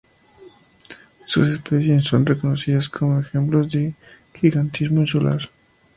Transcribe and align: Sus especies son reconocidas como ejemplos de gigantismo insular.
Sus 1.27 1.47
especies 1.49 2.05
son 2.05 2.25
reconocidas 2.25 2.89
como 2.89 3.19
ejemplos 3.19 3.69
de 3.69 3.93
gigantismo 4.33 5.01
insular. 5.01 5.51